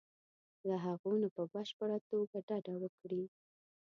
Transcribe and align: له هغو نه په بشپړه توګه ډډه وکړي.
له 0.67 0.75
هغو 0.85 1.11
نه 1.21 1.27
په 1.35 1.43
بشپړه 1.53 1.97
توګه 2.09 2.37
ډډه 2.47 2.73
وکړي. 2.81 3.23